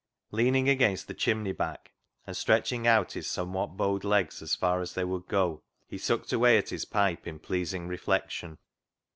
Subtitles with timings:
[0.31, 1.91] Leaning against the chimney back,
[2.25, 6.33] and stretching out his somewhat bowed legs as far as they would go, he sucked
[6.33, 8.57] away at his pipe in pleasing reflection.